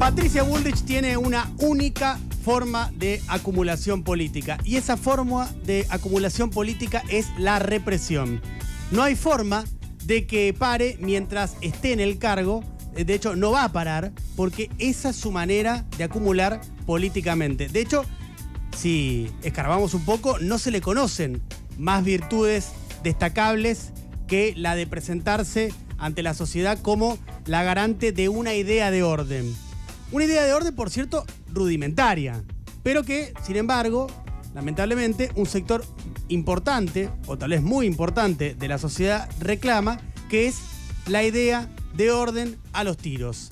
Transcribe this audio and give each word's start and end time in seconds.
Patricia 0.00 0.42
Bullrich 0.42 0.82
tiene 0.86 1.18
una 1.18 1.52
única 1.58 2.18
forma 2.42 2.90
de 2.96 3.20
acumulación 3.28 4.02
política 4.02 4.56
y 4.64 4.76
esa 4.76 4.96
forma 4.96 5.52
de 5.66 5.86
acumulación 5.90 6.48
política 6.48 7.04
es 7.10 7.26
la 7.38 7.58
represión. 7.58 8.40
No 8.92 9.02
hay 9.02 9.14
forma 9.14 9.62
de 10.06 10.26
que 10.26 10.54
pare 10.58 10.96
mientras 11.00 11.54
esté 11.60 11.92
en 11.92 12.00
el 12.00 12.16
cargo, 12.16 12.64
de 12.94 13.12
hecho 13.12 13.36
no 13.36 13.50
va 13.50 13.62
a 13.62 13.72
parar 13.72 14.12
porque 14.36 14.70
esa 14.78 15.10
es 15.10 15.16
su 15.16 15.32
manera 15.32 15.84
de 15.98 16.04
acumular 16.04 16.62
políticamente. 16.86 17.68
De 17.68 17.82
hecho, 17.82 18.06
si 18.74 19.30
escarbamos 19.42 19.92
un 19.92 20.06
poco, 20.06 20.38
no 20.38 20.58
se 20.58 20.70
le 20.70 20.80
conocen 20.80 21.42
más 21.76 22.02
virtudes 22.04 22.70
destacables 23.02 23.92
que 24.26 24.54
la 24.56 24.76
de 24.76 24.86
presentarse 24.86 25.74
ante 25.98 26.22
la 26.22 26.32
sociedad 26.32 26.78
como 26.80 27.18
la 27.44 27.62
garante 27.64 28.12
de 28.12 28.30
una 28.30 28.54
idea 28.54 28.90
de 28.90 29.02
orden. 29.02 29.54
Una 30.12 30.24
idea 30.24 30.42
de 30.44 30.52
orden, 30.52 30.74
por 30.74 30.90
cierto, 30.90 31.24
rudimentaria, 31.52 32.42
pero 32.82 33.04
que, 33.04 33.32
sin 33.44 33.56
embargo, 33.56 34.08
lamentablemente, 34.54 35.30
un 35.36 35.46
sector 35.46 35.84
importante, 36.28 37.10
o 37.26 37.38
tal 37.38 37.50
vez 37.50 37.62
muy 37.62 37.86
importante, 37.86 38.54
de 38.54 38.68
la 38.68 38.78
sociedad 38.78 39.30
reclama, 39.38 40.00
que 40.28 40.48
es 40.48 40.56
la 41.06 41.22
idea 41.22 41.68
de 41.94 42.10
orden 42.10 42.56
a 42.72 42.82
los 42.82 42.96
tiros. 42.96 43.50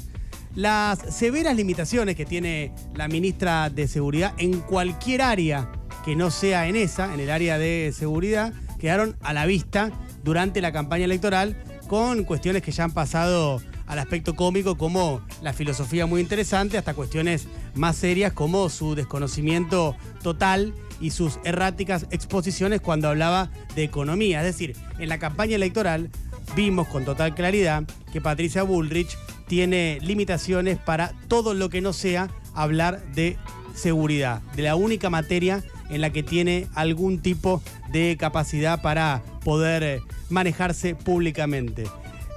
Las 0.57 0.99
severas 1.15 1.55
limitaciones 1.55 2.17
que 2.17 2.25
tiene 2.25 2.75
la 2.95 3.07
ministra 3.07 3.71
de 3.71 3.87
Seguridad 3.87 4.35
en 4.39 4.61
cualquier 4.61 5.23
área 5.23 5.71
que 6.05 6.17
no 6.17 6.31
sea 6.33 6.67
en 6.67 6.75
esa, 6.75 7.15
en 7.15 7.21
el 7.21 7.31
área 7.31 7.59
de 7.59 7.93
seguridad, 7.97 8.53
quedaron 8.81 9.17
a 9.21 9.33
la 9.33 9.47
vista 9.47 9.93
durante 10.25 10.61
la 10.61 10.73
campaña 10.73 11.05
electoral 11.05 11.63
con 11.87 12.25
cuestiones 12.25 12.63
que 12.63 12.73
ya 12.73 12.85
han 12.85 12.93
pasado 12.93 13.61
al 13.89 13.99
aspecto 13.99 14.37
cómico 14.37 14.77
como 14.77 15.23
la 15.43 15.53
filosofía 15.53 16.07
muy 16.07 16.21
interesante 16.21 16.79
hasta 16.79 16.95
cuestiones 16.95 17.49
más 17.75 17.97
serias 17.97 18.33
como 18.33 18.69
su 18.69 18.95
desconocimiento 18.95 19.97
total 20.23 20.75
y 21.01 21.11
sus 21.11 21.39
erráticas 21.45 22.07
exposiciones 22.11 22.81
cuando 22.81 23.09
hablaba 23.09 23.51
de 23.75 23.85
economía. 23.85 24.41
Es 24.41 24.47
decir, 24.47 24.77
en 24.99 25.09
la 25.09 25.19
campaña 25.19 25.57
electoral 25.57 26.11
vimos 26.55 26.87
con 26.89 27.05
total 27.05 27.35
claridad 27.35 27.85
que 28.13 28.21
Patricia 28.21 28.63
Bullrich 28.63 29.17
tiene 29.47 29.99
limitaciones 30.03 30.79
para 30.79 31.15
todo 31.29 31.55
lo 31.55 31.71
que 31.71 31.81
no 31.81 31.93
sea 31.93 32.29
hablar 32.55 33.03
de 33.15 33.39
seguridad, 33.75 34.43
de 34.55 34.63
la 34.63 34.75
única 34.75 35.09
materia 35.09 35.63
en 35.89 36.01
la 36.01 36.11
que 36.11 36.23
tiene 36.23 36.67
algún 36.75 37.21
tipo 37.21 37.63
de 37.91 38.17
capacidad 38.19 38.83
para 38.83 39.23
poder 39.45 39.83
eh, 39.83 40.01
manejarse 40.29 40.95
públicamente. 40.95 41.85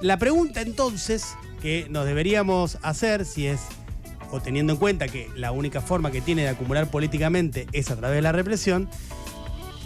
La 0.02 0.18
pregunta 0.18 0.60
entonces 0.62 1.36
que 1.62 1.86
nos 1.88 2.04
deberíamos 2.04 2.76
hacer, 2.82 3.24
si 3.24 3.46
es, 3.46 3.60
o 4.32 4.40
teniendo 4.40 4.72
en 4.72 4.78
cuenta 4.80 5.06
que 5.06 5.30
la 5.36 5.52
única 5.52 5.80
forma 5.80 6.10
que 6.10 6.20
tiene 6.20 6.42
de 6.42 6.48
acumular 6.48 6.90
políticamente 6.90 7.68
es 7.72 7.88
a 7.92 7.96
través 7.96 8.16
de 8.16 8.22
la 8.22 8.32
represión, 8.32 8.88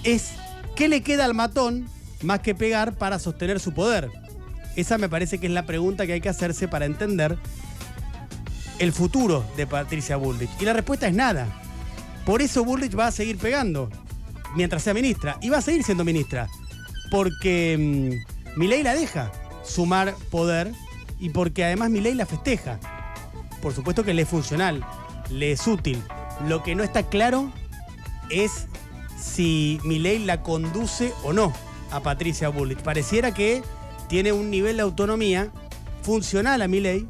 es 0.05 0.33
¿qué 0.75 0.89
le 0.89 1.03
queda 1.03 1.27
al 1.27 1.35
matón 1.35 1.87
más 2.23 2.41
que 2.41 2.55
pegar 2.55 2.95
para 2.95 3.19
sostener 3.19 3.61
su 3.61 3.75
poder? 3.75 4.09
Esa 4.75 4.97
me 4.97 5.11
parece 5.11 5.37
que 5.39 5.49
es 5.49 5.53
la 5.53 5.67
pregunta 5.67 6.07
que 6.07 6.15
hay 6.15 6.23
que 6.23 6.31
hacerse 6.31 6.67
para 6.67 6.87
entender 6.87 7.37
el 8.79 8.93
futuro 8.93 9.45
de 9.59 9.67
Patricia 9.67 10.17
Bullrich. 10.17 10.51
Y 10.59 10.65
la 10.65 10.73
respuesta 10.73 11.09
es 11.09 11.15
nada. 11.15 11.47
Por 12.25 12.41
eso 12.41 12.65
Bullrich 12.65 12.99
va 12.99 13.09
a 13.09 13.13
seguir 13.13 13.37
pegando 13.37 13.91
mientras 14.55 14.83
sea 14.83 14.95
ministra. 14.95 15.37
Y 15.43 15.51
va 15.51 15.59
a 15.59 15.63
seguir 15.63 15.83
siendo 15.83 16.05
ministra. 16.05 16.49
Porque 17.11 17.77
mm, 17.79 18.59
mi 18.59 18.67
ley 18.67 18.83
la 18.83 18.95
deja 18.95 19.31
sumar 19.67 20.15
poder 20.31 20.73
y 21.19 21.31
porque 21.31 21.65
además 21.65 21.91
mi 21.91 22.01
ley 22.01 22.15
la 22.15 22.27
festeja. 22.27 22.79
Por 23.63 23.75
supuesto 23.75 24.05
que 24.05 24.15
le 24.15 24.23
es 24.23 24.29
funcional, 24.29 24.85
le 25.31 25.53
es 25.53 25.67
útil. 25.67 26.03
Lo 26.47 26.63
que 26.63 26.75
no 26.75 26.85
está 26.85 27.09
claro 27.09 27.51
es 28.31 28.67
si 29.19 29.81
mi 29.85 29.99
ley 29.99 30.19
la 30.19 30.43
conduce 30.43 31.13
o 31.25 31.33
no 31.33 31.53
a 31.91 32.01
Patricia 32.01 32.49
Bullrich. 32.49 32.83
Pareciera 32.83 33.33
que 33.33 33.63
tiene 34.09 34.33
un 34.33 34.51
nivel 34.51 34.77
de 34.77 34.83
autonomía 34.83 35.51
funcional 36.03 36.63
a 36.63 36.69
mi 36.69 36.81
ley, 36.81 37.09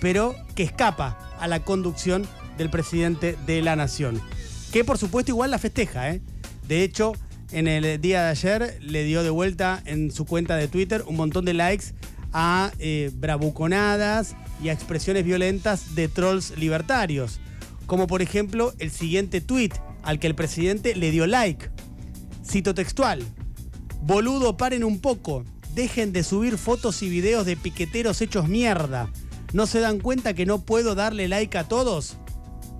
pero 0.00 0.34
que 0.54 0.62
escapa 0.62 1.18
a 1.40 1.48
la 1.48 1.64
conducción 1.64 2.26
del 2.56 2.70
presidente 2.70 3.36
de 3.46 3.62
la 3.62 3.76
nación. 3.76 4.20
Que 4.72 4.84
por 4.84 4.98
supuesto 4.98 5.32
igual 5.32 5.50
la 5.50 5.58
festeja, 5.58 6.10
¿eh? 6.10 6.20
De 6.66 6.82
hecho, 6.84 7.14
en 7.50 7.66
el 7.66 8.00
día 8.00 8.24
de 8.24 8.28
ayer 8.28 8.78
le 8.80 9.04
dio 9.04 9.22
de 9.22 9.30
vuelta 9.30 9.82
en 9.86 10.10
su 10.10 10.24
cuenta 10.24 10.56
de 10.56 10.68
Twitter 10.68 11.02
un 11.06 11.16
montón 11.16 11.44
de 11.44 11.54
likes 11.54 11.86
a 12.32 12.72
eh, 12.78 13.10
bravuconadas 13.14 14.36
y 14.62 14.68
a 14.68 14.72
expresiones 14.72 15.24
violentas 15.24 15.94
de 15.94 16.08
trolls 16.08 16.56
libertarios. 16.58 17.40
Como 17.86 18.06
por 18.06 18.20
ejemplo 18.20 18.74
el 18.78 18.90
siguiente 18.90 19.40
tweet 19.40 19.70
al 20.02 20.18
que 20.18 20.26
el 20.26 20.34
presidente 20.34 20.94
le 20.94 21.10
dio 21.10 21.26
like. 21.26 21.70
Cito 22.44 22.74
textual. 22.74 23.22
Boludo, 24.02 24.56
paren 24.56 24.84
un 24.84 25.00
poco. 25.00 25.44
Dejen 25.74 26.12
de 26.12 26.22
subir 26.22 26.58
fotos 26.58 27.02
y 27.02 27.08
videos 27.08 27.46
de 27.46 27.56
piqueteros 27.56 28.20
hechos 28.20 28.48
mierda. 28.48 29.10
¿No 29.52 29.66
se 29.66 29.80
dan 29.80 30.00
cuenta 30.00 30.34
que 30.34 30.46
no 30.46 30.60
puedo 30.64 30.94
darle 30.94 31.28
like 31.28 31.56
a 31.56 31.64
todos? 31.64 32.16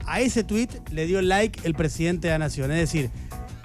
A 0.06 0.20
ese 0.20 0.44
tweet 0.44 0.68
le 0.90 1.06
dio 1.06 1.22
like 1.22 1.60
el 1.64 1.74
presidente 1.74 2.28
de 2.28 2.34
la 2.34 2.38
nación. 2.38 2.70
Es 2.70 2.78
decir, 2.78 3.10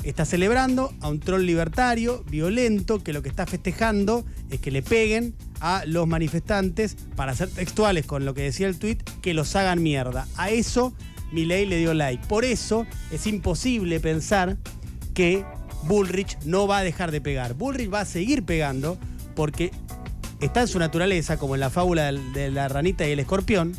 está 0.04 0.26
celebrando 0.26 0.94
a 1.02 1.10
un 1.10 1.20
troll 1.20 1.46
libertario, 1.46 2.24
violento, 2.30 3.04
que 3.04 3.14
lo 3.14 3.22
que 3.22 3.30
está 3.30 3.46
festejando 3.46 4.26
es 4.50 4.60
que 4.60 4.72
le 4.72 4.82
peguen 4.82 5.34
a 5.60 5.84
los 5.86 6.08
manifestantes, 6.08 6.96
para 7.16 7.36
ser 7.36 7.50
textuales 7.50 8.06
con 8.06 8.26
lo 8.26 8.34
que 8.34 8.42
decía 8.42 8.68
el 8.68 8.78
tweet, 8.78 8.98
que 9.22 9.34
los 9.34 9.56
hagan 9.56 9.82
mierda. 9.82 10.28
A 10.36 10.50
eso 10.50 10.94
ley 11.34 11.66
le 11.66 11.78
dio 11.78 11.94
like. 11.94 12.26
Por 12.28 12.46
eso 12.46 12.86
es 13.12 13.26
imposible 13.26 14.00
pensar 14.00 14.58
que 15.14 15.44
Bullrich 15.84 16.38
no 16.46 16.68
va 16.68 16.80
a 16.80 16.84
dejar 16.84 17.12
de 17.12 17.22
pegar. 17.22 17.56
Bullrich 17.56 17.92
va 17.92 18.02
a 18.02 18.06
seguir 18.06 18.44
pegando 18.44 18.98
porque 19.36 19.72
está 20.40 20.62
en 20.62 20.68
su 20.68 20.80
naturaleza, 20.80 21.38
como 21.38 21.56
en 21.56 21.62
la 21.62 21.70
fábula 21.70 22.12
de 22.12 22.52
la 22.52 22.68
ranita 22.68 23.08
y 23.08 23.12
el 23.12 23.20
escorpión, 23.20 23.74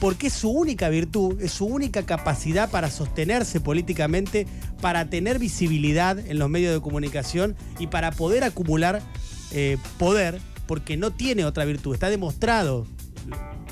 porque 0.00 0.28
es 0.28 0.32
su 0.32 0.50
única 0.50 0.88
virtud, 0.88 1.40
es 1.40 1.52
su 1.52 1.66
única 1.66 2.04
capacidad 2.04 2.70
para 2.70 2.90
sostenerse 2.90 3.60
políticamente, 3.60 4.46
para 4.80 5.10
tener 5.10 5.38
visibilidad 5.38 6.18
en 6.18 6.38
los 6.38 6.48
medios 6.48 6.72
de 6.72 6.80
comunicación 6.80 7.56
y 7.78 7.88
para 7.88 8.12
poder 8.12 8.44
acumular 8.44 9.02
eh, 9.50 9.76
poder, 9.98 10.40
porque 10.66 10.96
no 10.96 11.10
tiene 11.10 11.44
otra 11.44 11.64
virtud, 11.64 11.94
está 11.94 12.10
demostrado. 12.10 12.86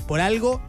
Por 0.07 0.19
algo 0.19 0.61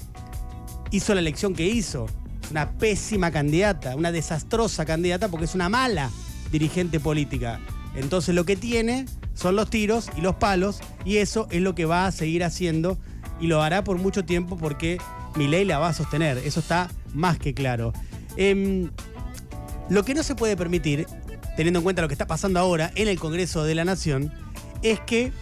hizo 0.91 1.15
la 1.15 1.21
elección 1.21 1.55
que 1.55 1.67
hizo. 1.67 2.07
Una 2.51 2.73
pésima 2.73 3.31
candidata, 3.31 3.95
una 3.97 4.13
desastrosa 4.13 4.87
candidata 4.87 5.29
porque 5.29 5.45
es 5.45 5.55
una 5.55 5.69
mala 5.69 6.11
dirigente 6.51 6.99
política. 6.99 7.61
Entonces 7.95 8.35
lo 8.35 8.45
que 8.45 8.57
tiene 8.57 9.07
son 9.35 9.57
los 9.57 9.69
tiros 9.71 10.11
y 10.17 10.21
los 10.21 10.37
palos 10.37 10.81
y 11.05 11.19
eso 11.19 11.47
es 11.51 11.61
lo 11.61 11.75
que 11.75 11.85
va 11.85 12.07
a 12.07 12.13
seguir 12.13 12.45
haciendo 12.45 12.97
y 13.41 13.49
lo 13.49 13.63
hará 13.63 13.85
por 13.85 13.99
mucho 13.99 14.25
tiempo 14.25 14.57
porque 14.57 14.99
mi 15.39 15.49
ley 15.49 15.65
la 15.65 15.79
va 15.79 15.89
a 15.89 15.95
sostener, 15.95 16.39
eso 16.39 16.61
está 16.61 16.91
más 17.15 17.39
que 17.39 17.55
claro. 17.55 17.93
Em, 18.37 18.91
lo 19.89 20.05
que 20.05 20.15
no 20.15 20.23
se 20.23 20.35
puede 20.35 20.57
permitir, 20.57 21.07
teniendo 21.57 21.79
en 21.79 21.85
cuenta 21.85 22.03
lo 22.03 22.09
que 22.09 22.15
está 22.15 22.27
pasando 22.27 22.61
ahora 22.61 22.91
en 22.95 23.09
el 23.09 23.19
Congreso 23.19 23.65
de 23.65 23.75
la 23.75 23.85
Nación, 23.85 24.33
es 24.83 25.01
que 25.01 25.33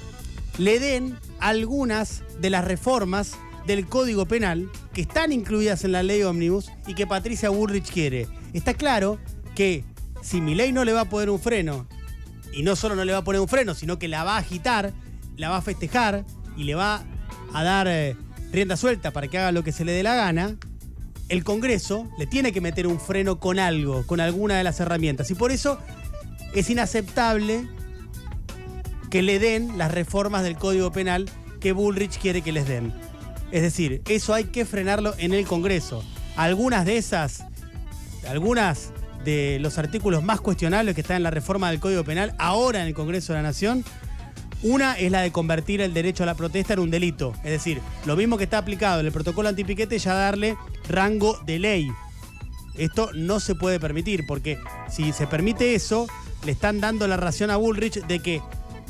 le 0.59 0.79
den 0.79 1.19
algunas 1.41 2.23
de 2.41 2.51
las 2.51 2.65
reformas 2.65 3.33
del 3.67 3.87
Código 3.87 4.27
Penal 4.27 4.71
que 4.93 5.01
están 5.01 5.33
incluidas 5.33 5.85
en 5.85 5.93
la 5.93 6.03
ley 6.03 6.23
Omnibus 6.23 6.71
y 6.87 6.95
que 6.95 7.07
Patricia 7.07 7.51
Bullrich 7.51 7.91
quiere. 7.91 8.29
Está 8.53 8.75
claro 8.75 9.19
que 9.55 9.83
si 10.23 10.41
mi 10.41 10.55
ley 10.55 10.73
no 10.73 10.85
le 10.85 10.93
va 10.93 11.03
a 11.03 11.09
poner 11.09 11.31
un 11.31 11.41
freno, 11.41 11.87
y 12.53 12.63
no 12.63 12.77
solo 12.77 12.95
no 12.95 13.05
le 13.05 13.13
va 13.13 13.19
a 13.19 13.25
poner 13.25 13.41
un 13.41 13.49
freno, 13.49 13.75
sino 13.75 13.99
que 13.99 14.09
la 14.09 14.25
va 14.25 14.37
a 14.37 14.39
agitar, 14.39 14.93
la 15.37 15.51
va 15.51 15.59
a 15.59 15.63
festejar 15.63 16.25
y 16.57 16.65
le 16.65 16.75
va 16.75 17.05
a 17.53 17.65
dar 17.65 17.87
eh, 17.89 18.17
rienda 18.53 18.77
suelta 18.77 19.11
para 19.11 19.29
que 19.29 19.39
haga 19.39 19.53
lo 19.53 19.63
que 19.65 19.73
se 19.73 19.85
le 19.85 19.93
dé 19.93 20.03
la 20.03 20.15
gana, 20.15 20.57
el 21.29 21.45
Congreso 21.45 22.09
le 22.19 22.27
tiene 22.27 22.53
que 22.53 22.61
meter 22.61 22.87
un 22.87 23.01
freno 23.01 23.41
con 23.41 23.59
algo, 23.59 24.07
con 24.07 24.21
alguna 24.21 24.57
de 24.57 24.65
las 24.65 24.79
herramientas. 24.81 25.31
Y 25.31 25.35
por 25.35 25.51
eso 25.51 25.79
es 26.55 26.71
inaceptable 26.71 27.67
que 29.11 29.23
le 29.23 29.39
den 29.39 29.79
las 29.79 29.93
reformas 29.93 30.43
del 30.43 30.57
Código 30.57 30.93
Penal 30.93 31.29
que 31.61 31.73
Bullrich 31.73 32.19
quiere 32.19 32.43
que 32.43 32.53
les 32.53 32.69
den. 32.69 32.93
Es 33.51 33.63
decir, 33.63 34.03
eso 34.09 34.35
hay 34.35 34.45
que 34.45 34.65
frenarlo 34.65 35.15
en 35.19 35.33
el 35.33 35.47
Congreso. 35.47 36.05
Algunas 36.37 36.85
de 36.85 36.97
esas, 36.97 37.45
algunas 38.29 38.93
de 39.25 39.59
los 39.61 39.79
artículos 39.79 40.23
más 40.23 40.41
cuestionables 40.41 40.95
que 40.95 41.01
están 41.01 41.19
en 41.19 41.23
la 41.25 41.31
reforma 41.31 41.71
del 41.71 41.81
Código 41.81 42.05
Penal 42.05 42.35
ahora 42.39 42.83
en 42.83 42.89
el 42.89 42.95
Congreso 42.95 43.33
de 43.33 43.39
la 43.39 43.43
Nación 43.43 43.85
una 44.63 44.95
es 44.95 45.11
la 45.11 45.21
de 45.21 45.33
convertir 45.33 45.81
el 45.81 45.95
derecho 45.95 46.23
a 46.23 46.27
la 46.27 46.35
protesta 46.35 46.75
en 46.75 46.81
un 46.81 46.91
delito. 46.91 47.33
Es 47.45 47.51
decir, 47.51 47.81
lo 48.05 48.17
mismo 48.17 48.39
que 48.39 48.45
está 48.45 48.59
aplicado 48.59 49.01
en 49.01 49.07
el 49.07 49.13
protocolo 49.13 49.49
antipiquete, 49.49 49.99
ya 49.99 50.15
darle 50.15 50.57
rango 50.89 51.39
de 51.45 51.59
ley. 51.59 51.89
Esto 52.77 53.11
no 53.15 53.41
se 53.41 53.55
puede 53.55 53.81
permitir, 53.81 54.27
porque 54.27 54.59
si 54.91 55.13
se 55.13 55.27
permite 55.27 55.75
eso, 55.75 56.07
le 56.45 56.53
están 56.53 56.81
dando 56.81 57.09
la 57.09 57.17
ración 57.17 57.51
a 57.51 57.57
Bullrich 57.57 58.07
de 58.07 58.21
que 58.21 58.43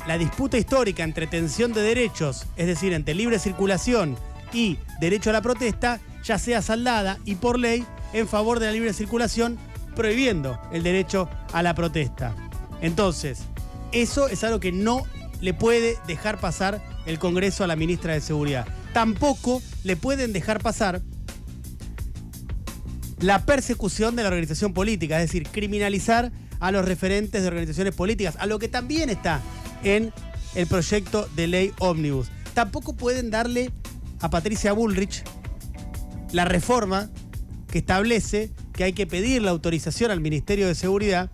la 0.07 0.17
disputa 0.17 0.57
histórica 0.57 1.03
entre 1.03 1.27
tensión 1.27 1.73
de 1.73 1.81
derechos, 1.81 2.45
es 2.55 2.67
decir, 2.67 2.93
entre 2.93 3.15
libre 3.15 3.39
circulación 3.39 4.17
y 4.53 4.77
derecho 4.99 5.29
a 5.29 5.33
la 5.33 5.41
protesta, 5.41 5.99
ya 6.23 6.37
sea 6.37 6.61
saldada 6.61 7.17
y 7.25 7.35
por 7.35 7.59
ley 7.59 7.85
en 8.13 8.27
favor 8.27 8.59
de 8.59 8.67
la 8.67 8.71
libre 8.71 8.93
circulación, 8.93 9.57
prohibiendo 9.95 10.59
el 10.71 10.83
derecho 10.83 11.29
a 11.51 11.63
la 11.63 11.73
protesta. 11.73 12.35
Entonces, 12.81 13.39
eso 13.91 14.27
es 14.27 14.43
algo 14.43 14.59
que 14.59 14.71
no 14.71 15.03
le 15.41 15.53
puede 15.53 15.97
dejar 16.07 16.39
pasar 16.39 16.81
el 17.05 17.19
Congreso 17.19 17.63
a 17.63 17.67
la 17.67 17.75
ministra 17.75 18.13
de 18.13 18.21
Seguridad. 18.21 18.67
Tampoco 18.93 19.61
le 19.83 19.95
pueden 19.95 20.33
dejar 20.33 20.61
pasar 20.61 21.01
la 23.19 23.45
persecución 23.45 24.15
de 24.15 24.23
la 24.23 24.29
organización 24.29 24.73
política, 24.73 25.21
es 25.21 25.29
decir, 25.29 25.47
criminalizar 25.47 26.31
a 26.59 26.71
los 26.71 26.85
referentes 26.85 27.41
de 27.41 27.47
organizaciones 27.47 27.93
políticas, 27.93 28.35
a 28.39 28.45
lo 28.45 28.59
que 28.59 28.67
también 28.67 29.09
está 29.09 29.41
en 29.83 30.11
el 30.55 30.67
proyecto 30.67 31.27
de 31.35 31.47
ley 31.47 31.71
ómnibus. 31.79 32.29
Tampoco 32.53 32.95
pueden 32.95 33.29
darle 33.29 33.71
a 34.19 34.29
Patricia 34.29 34.73
Bullrich 34.73 35.23
la 36.31 36.45
reforma 36.45 37.09
que 37.71 37.79
establece 37.79 38.51
que 38.73 38.83
hay 38.83 38.93
que 38.93 39.07
pedir 39.07 39.41
la 39.41 39.51
autorización 39.51 40.11
al 40.11 40.21
Ministerio 40.21 40.67
de 40.67 40.75
Seguridad 40.75 41.29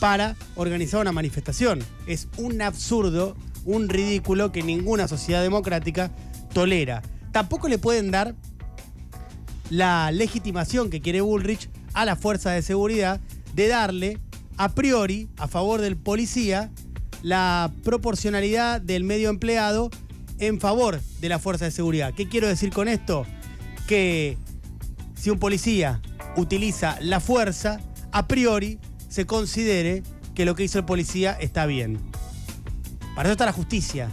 para 0.00 0.36
organizar 0.56 1.00
una 1.00 1.12
manifestación. 1.12 1.80
Es 2.06 2.28
un 2.36 2.60
absurdo, 2.62 3.36
un 3.64 3.88
ridículo 3.88 4.52
que 4.52 4.62
ninguna 4.62 5.08
sociedad 5.08 5.42
democrática 5.42 6.10
tolera. 6.52 7.02
Tampoco 7.32 7.68
le 7.68 7.78
pueden 7.78 8.10
dar 8.10 8.34
la 9.70 10.10
legitimación 10.12 10.90
que 10.90 11.00
quiere 11.00 11.20
Bullrich 11.20 11.68
a 11.94 12.04
la 12.04 12.16
fuerza 12.16 12.50
de 12.50 12.62
seguridad 12.62 13.20
de 13.54 13.68
darle 13.68 14.20
a 14.56 14.74
priori 14.74 15.28
a 15.36 15.48
favor 15.48 15.80
del 15.80 15.96
policía 15.96 16.70
la 17.22 17.72
proporcionalidad 17.82 18.80
del 18.80 19.04
medio 19.04 19.30
empleado 19.30 19.90
en 20.38 20.60
favor 20.60 21.00
de 21.20 21.28
la 21.28 21.38
fuerza 21.38 21.64
de 21.64 21.70
seguridad. 21.70 22.12
¿Qué 22.14 22.28
quiero 22.28 22.48
decir 22.48 22.70
con 22.70 22.88
esto? 22.88 23.24
Que 23.86 24.36
si 25.14 25.30
un 25.30 25.38
policía 25.38 26.02
utiliza 26.36 26.98
la 27.00 27.20
fuerza, 27.20 27.80
a 28.12 28.28
priori 28.28 28.78
se 29.14 29.26
considere 29.26 30.02
que 30.34 30.44
lo 30.44 30.56
que 30.56 30.64
hizo 30.64 30.80
el 30.80 30.84
policía 30.84 31.38
está 31.40 31.66
bien. 31.66 32.00
Para 33.14 33.28
eso 33.28 33.34
está 33.34 33.46
la 33.46 33.52
justicia. 33.52 34.10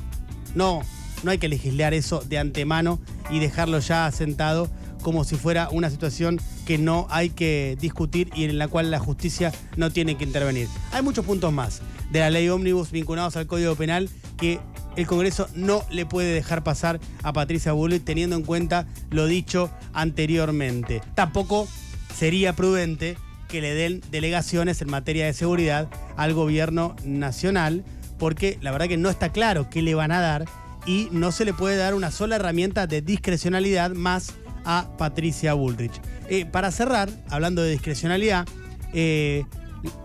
No, 0.53 0.83
no 1.23 1.31
hay 1.31 1.39
que 1.39 1.49
legislar 1.49 1.95
eso 1.95 2.19
de 2.19 2.37
antemano 2.37 2.99
y 3.31 3.39
dejarlo 3.39 3.79
ya 3.79 4.05
asentado 4.05 4.69
como 5.01 5.23
si 5.23 5.37
fuera 5.37 5.69
una 5.71 5.89
situación 5.89 6.39
que 6.67 6.77
no 6.77 7.07
hay 7.09 7.31
que 7.31 7.79
discutir 7.81 8.29
y 8.35 8.43
en 8.43 8.59
la 8.59 8.67
cual 8.67 8.91
la 8.91 8.99
justicia 8.99 9.51
no 9.75 9.89
tiene 9.89 10.17
que 10.17 10.23
intervenir. 10.23 10.67
Hay 10.91 11.01
muchos 11.01 11.25
puntos 11.25 11.51
más 11.51 11.81
de 12.11 12.19
la 12.19 12.29
ley 12.29 12.47
ómnibus 12.49 12.91
vinculados 12.91 13.35
al 13.37 13.47
Código 13.47 13.73
Penal 13.73 14.07
que 14.37 14.59
el 14.97 15.07
Congreso 15.07 15.47
no 15.55 15.83
le 15.89 16.05
puede 16.05 16.31
dejar 16.31 16.63
pasar 16.63 16.99
a 17.23 17.33
Patricia 17.33 17.71
Bullrich 17.71 18.03
teniendo 18.03 18.35
en 18.35 18.43
cuenta 18.43 18.85
lo 19.09 19.25
dicho 19.25 19.71
anteriormente. 19.93 21.01
Tampoco 21.15 21.67
sería 22.15 22.55
prudente 22.55 23.17
que 23.51 23.61
le 23.61 23.75
den 23.75 24.01
delegaciones 24.09 24.81
en 24.81 24.89
materia 24.89 25.25
de 25.25 25.33
seguridad 25.33 25.89
al 26.15 26.33
gobierno 26.33 26.95
nacional, 27.03 27.83
porque 28.17 28.57
la 28.61 28.71
verdad 28.71 28.87
que 28.87 28.97
no 28.97 29.09
está 29.09 29.31
claro 29.31 29.69
qué 29.69 29.81
le 29.81 29.93
van 29.93 30.13
a 30.13 30.21
dar 30.21 30.45
y 30.85 31.09
no 31.11 31.31
se 31.31 31.43
le 31.43 31.53
puede 31.53 31.75
dar 31.75 31.93
una 31.93 32.11
sola 32.11 32.37
herramienta 32.37 32.87
de 32.87 33.01
discrecionalidad 33.01 33.91
más 33.91 34.33
a 34.63 34.89
Patricia 34.97 35.53
Bullrich. 35.53 35.99
Eh, 36.29 36.45
para 36.45 36.71
cerrar, 36.71 37.09
hablando 37.29 37.61
de 37.61 37.71
discrecionalidad, 37.71 38.47
eh, 38.93 39.43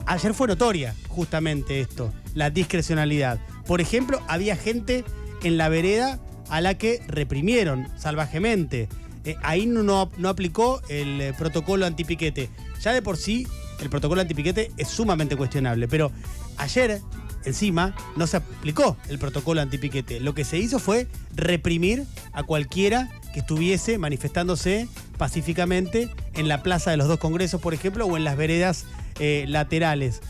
ayer 0.07 0.35
fue 0.35 0.49
notoria 0.49 0.95
justamente 1.09 1.81
esto, 1.81 2.13
la 2.35 2.51
discrecionalidad. 2.51 3.39
Por 3.65 3.81
ejemplo, 3.81 4.21
había 4.27 4.57
gente 4.57 5.05
en 5.45 5.57
la 5.57 5.69
vereda 5.69 6.19
a 6.49 6.61
la 6.61 6.75
que 6.75 7.01
reprimieron 7.07 7.89
salvajemente. 7.97 8.89
Eh, 9.25 9.37
ahí 9.43 9.67
no, 9.67 9.83
no, 9.83 10.29
aplicó 10.29 10.81
el 10.89 11.35
protocolo 11.39 11.87
antipiquete. 11.87 12.49
Ya 12.87 12.93
de 12.93 13.03
por 13.03 13.17
sí, 13.17 13.49
el 13.81 13.91
protocolo 13.91 14.21
antipiquete 14.21 14.71
es 14.77 14.87
sumamente 14.87 15.35
cuestionable, 15.35 15.89
pero 15.89 16.13
ayer 16.57 17.03
encima 17.45 17.97
no 18.15 18.29
se 18.29 18.37
aplicó 18.37 18.97
el 19.09 19.19
protocolo 19.19 19.61
antipiquete. 19.61 20.21
Lo 20.21 20.37
que 20.37 20.45
se 20.45 20.59
hizo 20.59 20.79
fue 20.79 21.09
reprimir 21.35 22.05
a 22.33 22.45
cualquiera 22.45 23.11
que 23.35 23.41
estuviese 23.41 23.99
manifestándose 23.99 24.87
pacíficamente 25.19 26.09
en 26.35 26.47
la 26.47 26.63
plaza 26.63 26.93
de 26.93 26.97
los 26.97 27.09
dos 27.09 27.19
congresos, 27.19 27.61
por 27.61 27.75
ejemplo, 27.75 28.07
o 28.07 28.17
en 28.17 28.23
las 28.23 28.37
veredas 28.37 28.85
eh, 29.19 29.47
laterales. 29.49 30.21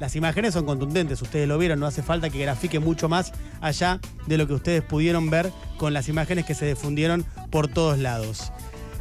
Las 0.00 0.16
imágenes 0.16 0.54
son 0.54 0.64
contundentes, 0.64 1.20
ustedes 1.20 1.46
lo 1.46 1.58
vieron, 1.58 1.80
no 1.80 1.86
hace 1.86 2.02
falta 2.02 2.30
que 2.30 2.38
grafique 2.38 2.78
mucho 2.78 3.10
más 3.10 3.34
allá 3.60 4.00
de 4.26 4.38
lo 4.38 4.46
que 4.46 4.54
ustedes 4.54 4.82
pudieron 4.82 5.28
ver 5.28 5.52
con 5.76 5.92
las 5.92 6.08
imágenes 6.08 6.46
que 6.46 6.54
se 6.54 6.66
difundieron 6.66 7.26
por 7.50 7.68
todos 7.68 7.98
lados. 7.98 8.52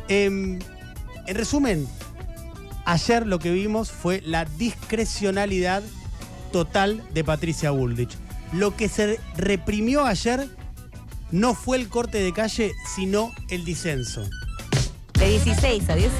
Em, 0.10 0.60
en 1.28 1.36
resumen, 1.36 1.88
ayer 2.86 3.28
lo 3.28 3.40
que 3.40 3.52
vimos 3.52 3.92
fue 3.92 4.22
la 4.26 4.46
discrecionalidad 4.46 5.84
total 6.52 7.04
de 7.14 7.24
Patricia 7.24 7.72
Bullrich. 7.72 8.16
Lo 8.54 8.76
que 8.76 8.88
se 8.88 9.20
reprimió 9.36 10.06
ayer 10.06 10.48
no 11.32 11.54
fue 11.54 11.78
el 11.78 11.90
corte 11.90 12.20
de 12.20 12.32
calle, 12.32 12.72
sino 12.96 13.32
el 13.50 13.66
disenso. 13.66 14.24
De 15.14 15.30
16 15.30 15.90
a 15.90 15.96
18. 15.96 16.14